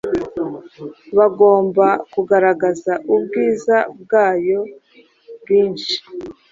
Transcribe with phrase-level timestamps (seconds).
[1.17, 4.59] bagomba kugaragaza ubwiza bwayo
[5.41, 5.95] bwinci.